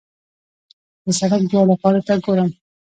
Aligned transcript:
د 1.03 1.05
سړک 1.19 1.41
دواړو 1.49 1.73
غاړو 1.79 2.05
ته 2.07 2.13
ګورم. 2.23 2.49